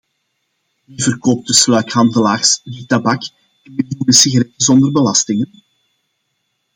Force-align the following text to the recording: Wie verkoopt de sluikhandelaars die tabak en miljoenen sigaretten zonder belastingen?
Wie 0.87 0.99
verkoopt 1.03 1.47
de 1.47 1.53
sluikhandelaars 1.53 2.51
die 2.63 2.85
tabak 2.85 3.23
en 3.63 3.73
miljoenen 3.75 4.13
sigaretten 4.13 4.53
zonder 4.65 4.91
belastingen? 4.91 5.63